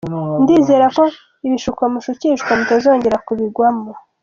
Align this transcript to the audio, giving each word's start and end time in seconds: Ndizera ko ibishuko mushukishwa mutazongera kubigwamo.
Ndizera 0.41 0.85
ko 0.97 1.03
ibishuko 1.45 1.81
mushukishwa 1.93 2.51
mutazongera 2.59 3.17
kubigwamo. 3.27 3.89